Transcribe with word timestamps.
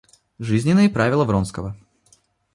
Жизненные 0.39 0.89
правила 0.89 1.25
Вронского. 1.25 1.77